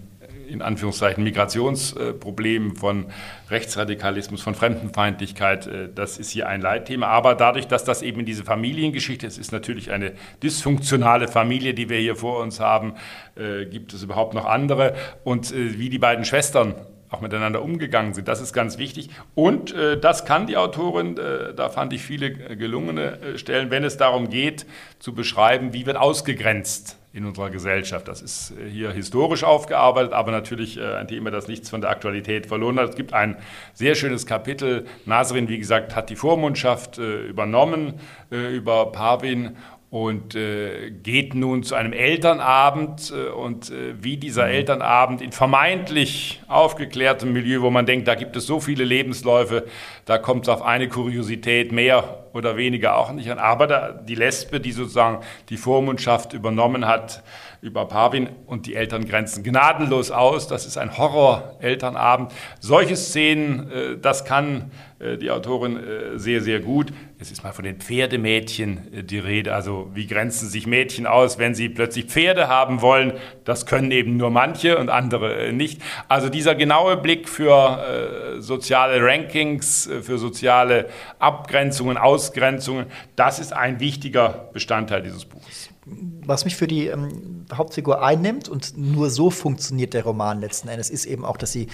[0.53, 3.07] in Anführungszeichen Migrationsproblemen, von
[3.51, 5.67] Rechtsradikalismus, von Fremdenfeindlichkeit.
[5.67, 7.07] Äh, das ist hier ein Leitthema.
[7.07, 10.13] Aber dadurch, dass das eben in diese Familiengeschichte ist, ist natürlich eine
[10.43, 12.95] dysfunktionale Familie, die wir hier vor uns haben,
[13.37, 14.95] äh, gibt es überhaupt noch andere.
[15.25, 16.75] Und äh, wie die beiden Schwestern
[17.13, 18.29] auch miteinander umgegangen sind.
[18.29, 19.11] Das ist ganz wichtig.
[19.35, 23.85] Und äh, das kann die Autorin, äh, da fand ich viele gelungene äh, Stellen, wenn
[23.85, 24.67] es darum geht,
[24.99, 28.09] zu beschreiben, wie wird ausgegrenzt in unserer Gesellschaft.
[28.09, 31.91] Das ist äh, hier historisch aufgearbeitet, aber natürlich äh, ein Thema, das nichts von der
[31.91, 32.91] Aktualität verloren hat.
[32.91, 33.37] Es gibt ein
[33.75, 34.87] sehr schönes Kapitel.
[35.05, 39.59] Nasrin, wie gesagt, hat die Vormundschaft äh, übernommen über Parvin
[39.93, 44.53] und äh, geht nun zu einem Elternabend äh, und äh, wie dieser mhm.
[44.53, 49.67] Elternabend in vermeintlich aufgeklärtem Milieu, wo man denkt, da gibt es so viele Lebensläufe,
[50.07, 53.39] da kommt es auf eine Kuriosität mehr oder weniger auch nicht an.
[53.39, 55.19] Aber da, die Lesbe, die sozusagen
[55.51, 57.23] die Vormundschaft übernommen hat
[57.63, 60.49] über Parvin und die Eltern grenzen gnadenlos aus.
[60.49, 62.33] Das ist ein Horror-Elternabend.
[62.59, 66.93] Solche Szenen, äh, das kann äh, die Autorin äh, sehr, sehr gut.
[67.21, 69.55] Es ist mal von den Pferdemädchen die Rede.
[69.55, 73.13] Also wie grenzen sich Mädchen aus, wenn sie plötzlich Pferde haben wollen?
[73.45, 75.81] Das können eben nur manche und andere nicht.
[76.09, 80.89] Also dieser genaue Blick für soziale Rankings, für soziale
[81.21, 88.03] Abgrenzungen, Ausgrenzungen, das ist ein wichtiger Bestandteil dieses Buches was mich für die ähm, Hauptfigur
[88.03, 91.69] einnimmt und nur so funktioniert der Roman letzten Endes, ist eben auch, dass sie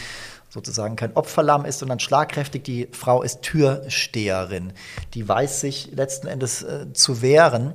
[0.49, 2.63] sozusagen kein Opferlamm ist, sondern schlagkräftig.
[2.63, 4.73] Die Frau ist Türsteherin.
[5.15, 7.75] Die weiß sich letzten Endes äh, zu wehren.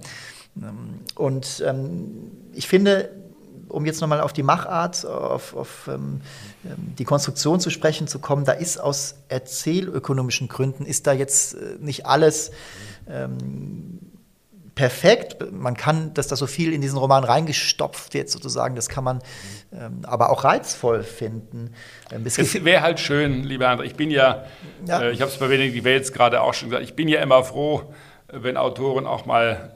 [0.58, 3.12] Ähm, und ähm, ich finde,
[3.70, 6.22] um jetzt nochmal auf die Machart, auf, auf ähm,
[6.66, 11.56] ähm, die Konstruktion zu sprechen zu kommen, da ist aus erzählökonomischen Gründen, ist da jetzt
[11.56, 12.52] äh, nicht alles
[13.08, 14.00] ähm,
[14.76, 15.52] perfekt.
[15.52, 19.20] Man kann, dass da so viel in diesen Roman reingestopft wird, sozusagen, das kann man
[19.72, 21.74] ähm, aber auch reizvoll finden.
[22.12, 23.84] Ähm, es wäre halt schön, lieber André.
[23.84, 24.46] Ich bin ja,
[24.86, 25.02] ja.
[25.02, 27.44] Äh, ich habe es bei Benedikt Welz gerade auch schon gesagt, ich bin ja immer
[27.44, 27.94] froh,
[28.32, 29.76] wenn Autoren auch mal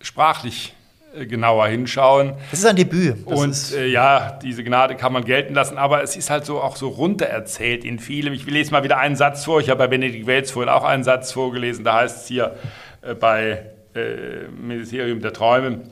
[0.00, 0.74] sprachlich
[1.14, 2.34] äh, genauer hinschauen.
[2.50, 3.26] Das ist ein Debüt.
[3.26, 6.60] Das und äh, ja, diese Gnade kann man gelten lassen, aber es ist halt so
[6.60, 8.32] auch so runtererzählt in vielem.
[8.34, 9.60] Ich lese mal wieder einen Satz vor.
[9.60, 11.84] Ich habe bei Benedikt Welz vorhin auch einen Satz vorgelesen.
[11.84, 12.56] Da heißt es hier
[13.02, 13.70] äh, bei
[14.60, 15.82] Ministerium der Träume.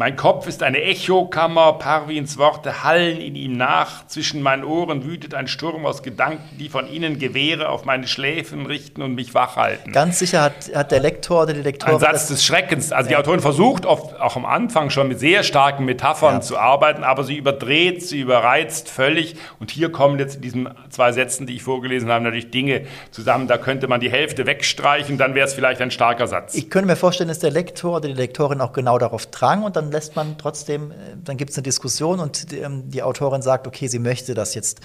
[0.00, 4.06] Mein Kopf ist eine Echokammer, Parvins Worte hallen in ihm nach.
[4.06, 8.64] Zwischen meinen Ohren wütet ein Sturm aus Gedanken, die von ihnen Gewehre auf meine Schläfen
[8.64, 9.92] richten und mich wach halten.
[9.92, 11.96] Ganz sicher hat, hat der Lektor oder die Lektorin.
[11.96, 12.92] Ein Satz des Schreckens.
[12.92, 13.16] Also ja.
[13.18, 16.40] die Autorin versucht oft auch am Anfang schon mit sehr starken Metaphern ja.
[16.40, 19.36] zu arbeiten, aber sie überdreht, sie überreizt völlig.
[19.58, 23.48] Und hier kommen jetzt in diesen zwei Sätzen, die ich vorgelesen habe, natürlich Dinge zusammen.
[23.48, 26.54] Da könnte man die Hälfte wegstreichen, dann wäre es vielleicht ein starker Satz.
[26.54, 29.76] Ich könnte mir vorstellen, dass der Lektor oder die Lektorin auch genau darauf drang und
[29.76, 33.42] dann lässt man trotzdem, äh, dann gibt es eine Diskussion und die, ähm, die, Autorin
[33.42, 34.80] sagt, okay, sie möchte das jetzt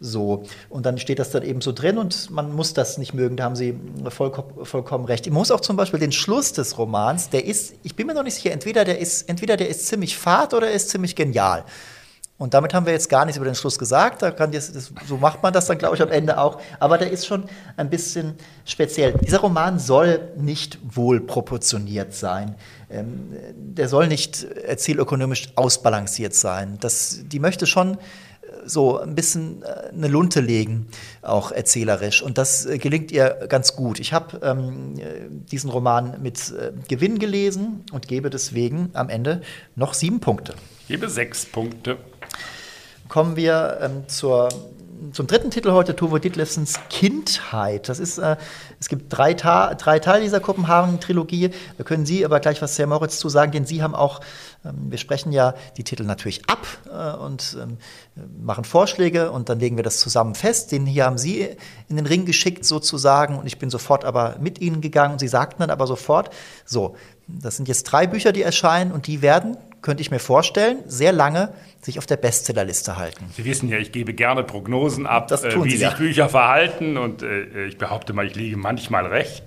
[0.00, 0.44] so.
[0.68, 3.44] Und dann steht das dann eben so drin und man muss das nicht mögen, da
[3.44, 5.26] haben sie vollkommen, vollkommen recht.
[5.26, 8.22] Ich muss auch zum Beispiel den Schluss des Romans, der ist, ich bin mir noch
[8.22, 11.64] nicht sicher, entweder der ist, entweder der ist ziemlich fad oder er ist ziemlich genial.
[12.36, 14.22] Und damit haben wir jetzt gar nichts über den Schluss gesagt.
[14.22, 16.60] Da kann das, das, so macht man das dann, glaube ich, am Ende auch.
[16.80, 17.44] Aber der ist schon
[17.76, 19.12] ein bisschen speziell.
[19.12, 22.56] Dieser Roman soll nicht wohl proportioniert sein.
[22.90, 26.76] Ähm, der soll nicht erzählökonomisch ausbalanciert sein.
[26.80, 27.98] Das, die möchte schon äh,
[28.66, 30.88] so ein bisschen äh, eine Lunte legen,
[31.22, 32.20] auch erzählerisch.
[32.20, 34.00] Und das äh, gelingt ihr ganz gut.
[34.00, 34.94] Ich habe ähm,
[35.52, 39.40] diesen Roman mit äh, Gewinn gelesen und gebe deswegen am Ende
[39.76, 40.54] noch sieben Punkte.
[40.80, 41.96] Ich gebe sechs Punkte
[43.14, 44.48] kommen wir ähm, zur,
[45.12, 47.88] zum dritten Titel heute, Tove Ditlevsens Kindheit.
[47.88, 48.34] Das ist, äh,
[48.80, 51.50] es gibt drei, Ta drei Teile dieser Kopenhagen-Trilogie.
[51.78, 54.20] Da können Sie aber gleich was, Herr Moritz, zu sagen, denn Sie haben auch,
[54.64, 57.78] ähm, wir sprechen ja die Titel natürlich ab äh, und ähm,
[58.42, 60.72] machen Vorschläge und dann legen wir das zusammen fest.
[60.72, 61.48] Den hier haben Sie
[61.88, 65.20] in den Ring geschickt sozusagen und ich bin sofort aber mit Ihnen gegangen.
[65.20, 66.30] Sie sagten dann aber sofort,
[66.64, 66.96] so,
[67.28, 71.12] das sind jetzt drei Bücher, die erscheinen und die werden, könnte ich mir vorstellen, sehr
[71.12, 73.26] lange sich auf der Bestsellerliste halten.
[73.36, 75.90] Sie wissen ja, ich gebe gerne Prognosen ab, äh, wie sich ja.
[75.90, 79.44] Bücher verhalten und äh, ich behaupte mal, ich liege manchmal recht.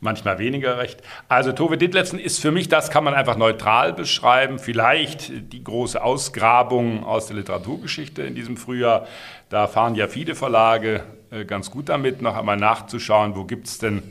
[0.00, 1.02] manchmal weniger recht.
[1.28, 6.02] Also Tove Ditlevsen ist für mich, das kann man einfach neutral beschreiben, vielleicht die große
[6.02, 9.06] Ausgrabung aus der Literaturgeschichte in diesem Frühjahr.
[9.48, 13.78] Da fahren ja viele Verlage äh, ganz gut damit, noch einmal nachzuschauen, wo gibt es
[13.78, 14.02] denn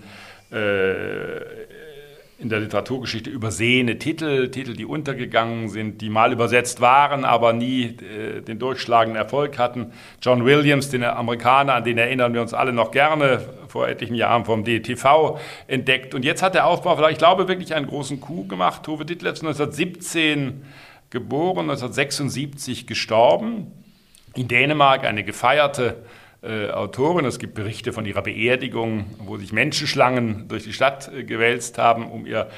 [0.51, 1.66] äh,
[2.39, 7.85] in der Literaturgeschichte übersehene Titel, Titel, die untergegangen sind, die mal übersetzt waren, aber nie
[7.85, 9.91] äh, den durchschlagenden Erfolg hatten.
[10.21, 14.45] John Williams, den Amerikaner, an den erinnern wir uns alle noch gerne, vor etlichen Jahren
[14.45, 16.13] vom DTV entdeckt.
[16.13, 18.83] Und jetzt hat der Aufbau, ich glaube, wirklich einen großen Coup gemacht.
[18.83, 20.63] Tove Ditlevs 1917
[21.09, 23.71] geboren, 1976 gestorben.
[24.35, 26.03] In Dänemark eine gefeierte
[26.41, 27.25] äh, Autorin.
[27.25, 32.09] Es gibt Berichte von ihrer Beerdigung, wo sich Menschenschlangen durch die Stadt äh, gewälzt haben,
[32.11, 32.49] um ihr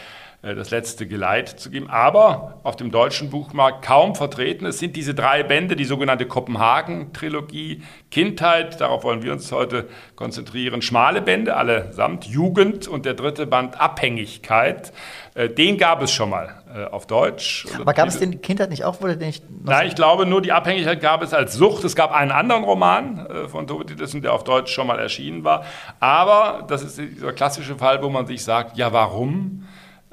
[0.42, 1.90] das letzte Geleit zu geben.
[1.90, 4.66] Aber auf dem deutschen Buchmarkt kaum vertreten.
[4.66, 10.82] Es sind diese drei Bände, die sogenannte Kopenhagen-Trilogie, Kindheit, darauf wollen wir uns heute konzentrieren,
[10.82, 14.94] schmale Bände allesamt, Jugend und der dritte Band Abhängigkeit.
[15.36, 17.68] Äh, den gab es schon mal äh, auf Deutsch.
[17.78, 19.02] Aber gab es den Kindheit nicht auch?
[19.02, 21.84] Wurde den nicht Nein, ich glaube nur die Abhängigkeit gab es als Sucht.
[21.84, 25.66] Es gab einen anderen Roman von Tove Ditlevsen, der auf Deutsch schon mal erschienen war.
[26.00, 29.66] Aber das ist dieser klassische Fall, wo man sich sagt, ja warum?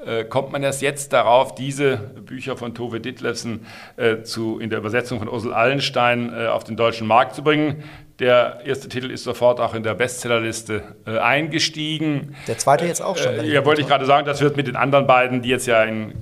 [0.05, 4.77] Äh, kommt man erst jetzt darauf, diese Bücher von Tove Ditlevsen äh, zu, in der
[4.77, 7.83] Übersetzung von Ursel Allenstein äh, auf den deutschen Markt zu bringen.
[8.19, 12.35] Der erste Titel ist sofort auch in der Bestsellerliste äh, eingestiegen.
[12.47, 13.33] Der zweite jetzt auch schon.
[13.33, 15.83] Äh, ja, wollte ich gerade sagen, das wird mit den anderen beiden, die jetzt ja
[15.83, 16.13] in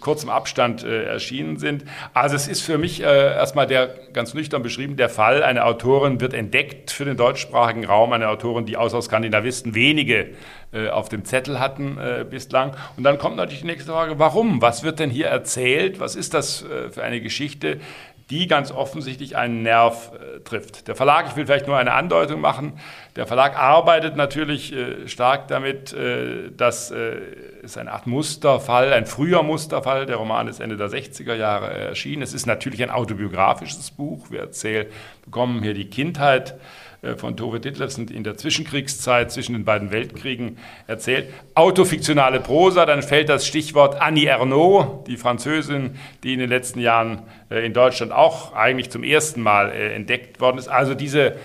[0.00, 1.84] kurzem Abstand äh, erschienen sind.
[2.14, 6.20] Also es ist für mich äh, erstmal der ganz nüchtern beschrieben der Fall, eine Autorin
[6.20, 10.30] wird entdeckt für den deutschsprachigen Raum, eine Autorin, die außer Skandinavisten wenige
[10.72, 12.76] äh, auf dem Zettel hatten äh, bislang.
[12.96, 14.60] Und dann kommt natürlich die nächste Frage, warum?
[14.60, 16.00] Was wird denn hier erzählt?
[16.00, 17.80] Was ist das äh, für eine Geschichte?
[18.30, 20.86] Die ganz offensichtlich einen Nerv äh, trifft.
[20.86, 22.78] Der Verlag, ich will vielleicht nur eine Andeutung machen,
[23.16, 27.16] der Verlag arbeitet natürlich äh, stark damit, äh, dass äh,
[27.62, 32.22] es eine Art Musterfall, ein früher Musterfall, der Roman ist Ende der 60er Jahre erschienen.
[32.22, 34.30] Es ist natürlich ein autobiografisches Buch.
[34.30, 34.86] Wir erzählen,
[35.24, 36.54] bekommen hier die Kindheit
[37.16, 40.58] von Tove Ditlevsen in der Zwischenkriegszeit zwischen den beiden Weltkriegen
[40.88, 41.32] erzählt.
[41.54, 47.22] Autofiktionale Prosa, dann fällt das Stichwort Annie Ernaux, die Französin, die in den letzten Jahren
[47.50, 50.66] äh, in Deutschland auch eigentlich zum ersten Mal äh, entdeckt worden ist.
[50.66, 51.36] Also diese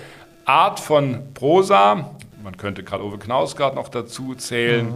[0.45, 4.87] Art von Prosa, man könnte Karl-Ove Knausgard noch dazu zählen,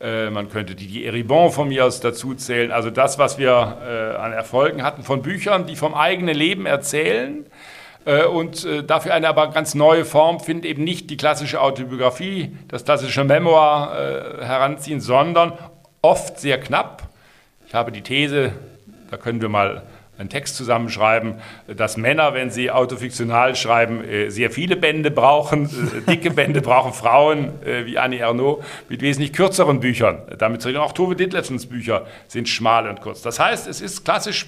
[0.00, 0.32] mhm.
[0.32, 2.72] man könnte die Eribon von mir aus dazu zählen.
[2.72, 7.48] Also das, was wir an Erfolgen hatten von Büchern, die vom eigenen Leben erzählen, äh,
[8.26, 12.84] und äh, dafür eine aber ganz neue Form findet, eben nicht die klassische Autobiografie, das
[12.84, 13.96] klassische Memoir
[14.40, 15.52] äh, heranziehen, sondern
[16.02, 17.08] oft sehr knapp.
[17.66, 18.52] Ich habe die These,
[19.10, 19.82] da können wir mal
[20.18, 26.00] einen Text zusammenschreiben, dass Männer, wenn sie autofiktional schreiben, äh, sehr viele Bände brauchen, äh,
[26.10, 30.22] dicke Bände brauchen Frauen äh, wie Annie Ernaux mit wesentlich kürzeren Büchern.
[30.38, 33.22] Damit zählen auch Tove Ditlevsens Bücher sind schmal und kurz.
[33.22, 34.46] Das heißt, es ist klassisch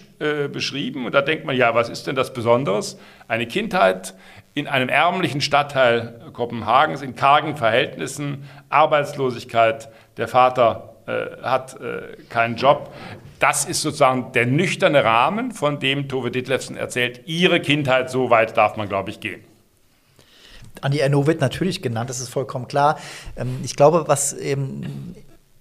[0.50, 2.98] beschrieben und da denkt man, ja, was ist denn das Besonderes?
[3.29, 4.14] Eine Kindheit
[4.55, 12.57] in einem ärmlichen Stadtteil Kopenhagens in kargen Verhältnissen, Arbeitslosigkeit, der Vater äh, hat äh, keinen
[12.57, 12.92] Job.
[13.38, 17.22] Das ist sozusagen der nüchterne Rahmen, von dem Tove Ditlevsen erzählt.
[17.27, 19.44] Ihre Kindheit, so weit darf man, glaube ich, gehen.
[20.81, 22.99] Andi Erno wird natürlich genannt, das ist vollkommen klar.
[23.37, 25.14] Ähm, ich glaube, was eben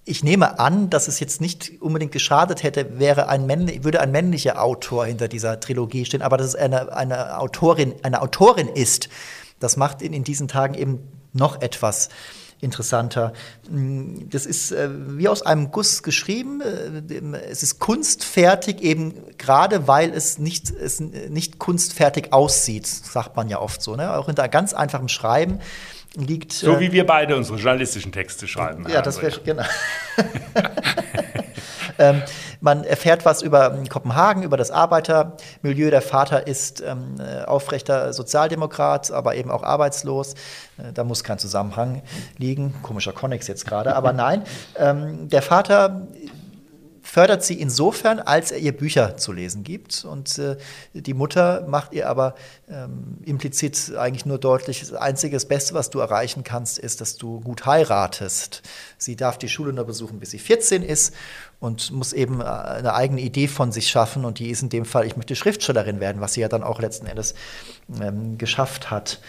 [0.08, 4.12] ich nehme an, dass es jetzt nicht unbedingt geschadet hätte, wäre ein männlich, würde ein
[4.12, 9.08] männlicher Autor hinter dieser Trilogie stehen, aber dass es eine, eine Autorin, eine Autorin ist,
[9.58, 11.00] das macht ihn in diesen Tagen eben
[11.32, 12.08] noch etwas
[12.60, 13.32] interessanter.
[14.30, 16.60] Das ist äh, wie aus einem Guss geschrieben.
[16.60, 23.48] Äh, es ist kunstfertig, eben gerade weil es nicht, es nicht kunstfertig aussieht, sagt man
[23.48, 23.96] ja oft so.
[23.96, 24.14] Ne?
[24.16, 25.60] Auch hinter ganz einfachem Schreiben
[26.14, 26.52] liegt.
[26.52, 28.86] So äh, wie wir beide unsere journalistischen Texte schreiben.
[28.88, 29.64] Ja, das wäre genau.
[31.98, 32.22] ähm,
[32.60, 35.90] man erfährt was über Kopenhagen, über das Arbeitermilieu.
[35.90, 40.34] Der Vater ist ähm, äh, aufrechter Sozialdemokrat, aber eben auch arbeitslos.
[40.78, 42.02] Äh, da muss kein Zusammenhang
[42.38, 42.74] liegen.
[42.82, 44.42] Komischer Konnex jetzt gerade, aber nein.
[44.76, 46.06] Ähm, der Vater
[47.06, 50.04] fördert sie insofern, als er ihr Bücher zu lesen gibt.
[50.04, 50.56] Und äh,
[50.92, 52.34] die Mutter macht ihr aber
[52.68, 57.16] ähm, implizit eigentlich nur deutlich, das einzige, das Beste, was du erreichen kannst, ist, dass
[57.16, 58.62] du gut heiratest.
[58.98, 61.14] Sie darf die Schule nur besuchen, bis sie 14 ist
[61.60, 64.24] und muss eben äh, eine eigene Idee von sich schaffen.
[64.24, 66.80] Und die ist in dem Fall, ich möchte Schriftstellerin werden, was sie ja dann auch
[66.80, 67.34] letzten Endes
[68.00, 69.20] ähm, geschafft hat.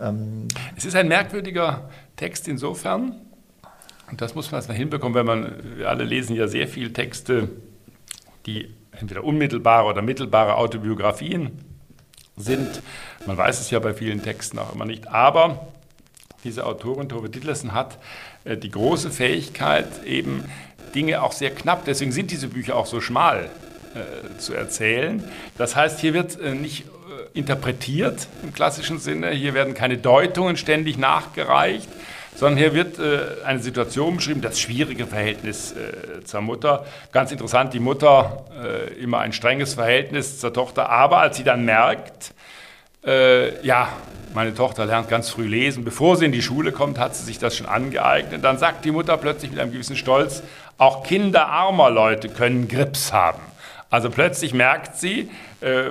[0.00, 3.25] Ähm es ist ein merkwürdiger Text insofern,
[4.10, 7.48] und das muss man erstmal hinbekommen, wenn man, wir alle lesen ja sehr viele Texte,
[8.46, 11.58] die entweder unmittelbare oder mittelbare Autobiografien
[12.36, 12.82] sind.
[13.26, 15.08] Man weiß es ja bei vielen Texten auch immer nicht.
[15.08, 15.68] Aber
[16.44, 17.98] diese Autorin Tove Ditlevsen hat
[18.44, 20.44] äh, die große Fähigkeit, eben
[20.94, 23.50] Dinge auch sehr knapp, deswegen sind diese Bücher auch so schmal
[23.94, 25.24] äh, zu erzählen.
[25.58, 30.56] Das heißt, hier wird äh, nicht äh, interpretiert im klassischen Sinne, hier werden keine Deutungen
[30.56, 31.88] ständig nachgereicht,
[32.36, 36.86] sondern hier wird äh, eine Situation beschrieben, das schwierige Verhältnis äh, zur Mutter.
[37.10, 41.64] Ganz interessant, die Mutter äh, immer ein strenges Verhältnis zur Tochter, aber als sie dann
[41.64, 42.34] merkt,
[43.04, 43.88] äh, ja,
[44.34, 47.38] meine Tochter lernt ganz früh lesen, bevor sie in die Schule kommt, hat sie sich
[47.38, 50.42] das schon angeeignet, dann sagt die Mutter plötzlich mit einem gewissen Stolz,
[50.76, 53.40] auch Kinder armer Leute können Grips haben.
[53.88, 55.30] Also plötzlich merkt sie,
[55.62, 55.84] äh,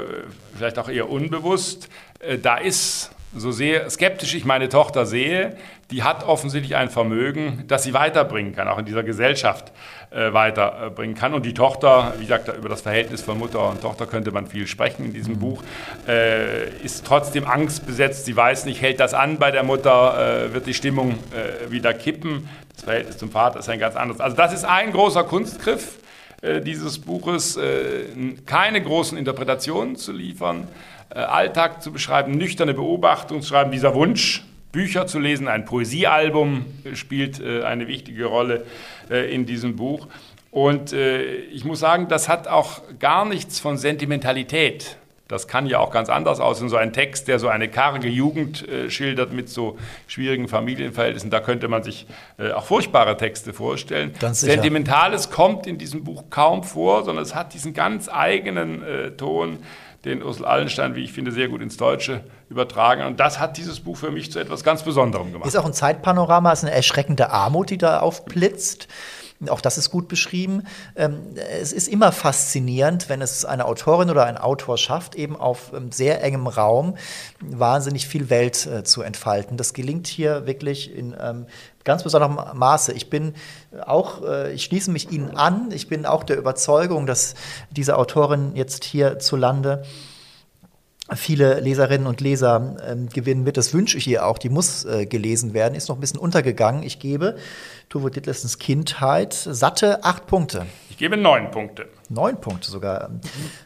[0.55, 5.57] vielleicht auch eher unbewusst, äh, da ist so sehr skeptisch ich meine Tochter sehe,
[5.91, 9.71] die hat offensichtlich ein Vermögen, das sie weiterbringen kann, auch in dieser Gesellschaft
[10.09, 11.35] äh, weiterbringen kann.
[11.35, 14.65] Und die Tochter, wie gesagt, über das Verhältnis von Mutter und Tochter könnte man viel
[14.65, 15.39] sprechen in diesem mhm.
[15.39, 15.63] Buch,
[16.07, 18.25] äh, ist trotzdem angstbesetzt.
[18.25, 21.93] Sie weiß nicht, hält das an bei der Mutter, äh, wird die Stimmung äh, wieder
[21.93, 22.49] kippen.
[22.73, 24.19] Das Verhältnis zum Vater ist ein ganz anderes.
[24.21, 25.99] Also das ist ein großer Kunstgriff
[26.41, 28.05] äh, dieses Buches, äh,
[28.47, 30.67] keine großen Interpretationen zu liefern
[31.07, 34.43] Alltag zu beschreiben, nüchterne Beobachtung zu schreiben, dieser Wunsch,
[34.75, 38.65] Bücher zu lesen, ein Poesiealbum spielt äh, eine wichtige Rolle
[39.09, 40.07] äh, in diesem Buch.
[40.51, 44.95] Und ich muss sagen, das hat auch gar nichts von Sentimentalität.
[45.27, 46.69] Das kann ja auch ganz anders aussehen.
[46.69, 51.39] So ein Text, der so eine karge Jugend äh, schildert mit so schwierigen Familienverhältnissen, da
[51.39, 52.05] könnte man sich
[52.37, 54.13] äh, auch furchtbare Texte vorstellen.
[54.31, 59.59] Sentimentales kommt in diesem Buch kaum vor, sondern es hat diesen ganz eigenen äh, Ton,
[60.05, 63.03] den Ursel Allenstein, wie ich finde, sehr gut ins Deutsche übertragen.
[63.03, 65.47] Und das hat dieses Buch für mich zu etwas ganz Besonderem gemacht.
[65.47, 68.87] Ist auch ein Zeitpanorama, ist eine erschreckende Armut, die da aufblitzt.
[69.49, 70.63] Auch das ist gut beschrieben.
[70.95, 71.19] Ähm,
[71.61, 75.91] es ist immer faszinierend, wenn es eine Autorin oder ein Autor schafft, eben auf ähm,
[75.91, 76.95] sehr engem Raum
[77.41, 79.57] wahnsinnig viel Welt äh, zu entfalten.
[79.57, 81.47] Das gelingt hier wirklich in ähm,
[81.83, 82.93] ganz besonderem Maße.
[82.93, 83.33] Ich bin
[83.85, 85.69] auch, äh, ich schließe mich Ihnen an.
[85.71, 87.35] Ich bin auch der Überzeugung, dass
[87.71, 89.83] diese Autorin jetzt hierzulande
[91.13, 93.57] viele Leserinnen und Leser ähm, gewinnen wird.
[93.57, 94.37] Das wünsche ich ihr auch.
[94.39, 95.75] Die muss äh, gelesen werden.
[95.75, 96.81] Ist noch ein bisschen untergegangen.
[96.81, 97.37] Ich gebe
[97.89, 100.65] Tuvo Ditlessens Kindheit satte acht Punkte.
[100.89, 101.87] Ich gebe neun Punkte.
[102.09, 103.09] Neun Punkte sogar.
[103.09, 103.21] Mhm.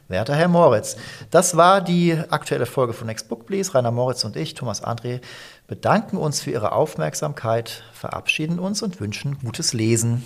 [0.10, 0.98] Werter Herr Moritz.
[1.32, 3.74] Das war die aktuelle Folge von Next Book Please.
[3.74, 5.22] Rainer Moritz und ich, Thomas André,
[5.68, 10.26] bedanken uns für Ihre Aufmerksamkeit, verabschieden uns und wünschen gutes Lesen.